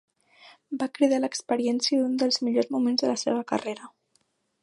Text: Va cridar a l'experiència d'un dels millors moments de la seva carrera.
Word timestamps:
Va 0.83 0.87
cridar 0.95 1.19
a 1.19 1.23
l'experiència 1.25 1.99
d'un 1.99 2.17
dels 2.23 2.41
millors 2.47 2.73
moments 2.77 3.03
de 3.05 3.13
la 3.13 3.21
seva 3.27 3.47
carrera. 3.55 3.93